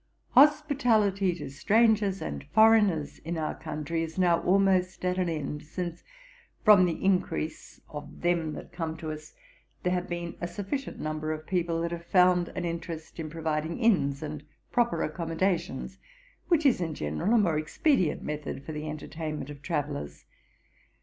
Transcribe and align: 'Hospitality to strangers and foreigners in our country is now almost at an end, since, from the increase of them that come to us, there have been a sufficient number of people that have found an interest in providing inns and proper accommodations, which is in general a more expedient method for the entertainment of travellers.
'Hospitality 0.31 1.35
to 1.35 1.49
strangers 1.51 2.23
and 2.23 2.43
foreigners 2.55 3.19
in 3.19 3.37
our 3.37 3.53
country 3.53 4.01
is 4.01 4.17
now 4.17 4.41
almost 4.41 5.05
at 5.05 5.19
an 5.19 5.29
end, 5.29 5.61
since, 5.61 6.03
from 6.65 6.85
the 6.85 7.05
increase 7.05 7.79
of 7.87 8.21
them 8.21 8.53
that 8.53 8.71
come 8.71 8.97
to 8.97 9.11
us, 9.11 9.35
there 9.83 9.93
have 9.93 10.09
been 10.09 10.35
a 10.41 10.47
sufficient 10.47 10.99
number 10.99 11.31
of 11.31 11.45
people 11.45 11.81
that 11.83 11.91
have 11.91 12.07
found 12.07 12.49
an 12.55 12.65
interest 12.65 13.19
in 13.19 13.29
providing 13.29 13.77
inns 13.77 14.23
and 14.23 14.43
proper 14.71 15.03
accommodations, 15.03 15.99
which 16.47 16.65
is 16.65 16.81
in 16.81 16.95
general 16.95 17.35
a 17.35 17.37
more 17.37 17.59
expedient 17.59 18.23
method 18.23 18.65
for 18.65 18.71
the 18.71 18.89
entertainment 18.89 19.51
of 19.51 19.61
travellers. 19.61 20.25